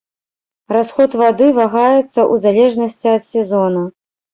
[0.75, 3.91] Расход вады вагаецца ў залежнасці ад сезона.